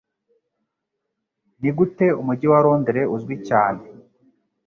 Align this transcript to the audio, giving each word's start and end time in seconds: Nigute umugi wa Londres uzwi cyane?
Nigute 1.61 2.07
umugi 2.21 2.45
wa 2.51 2.59
Londres 2.65 3.09
uzwi 3.15 3.35
cyane? 3.47 3.81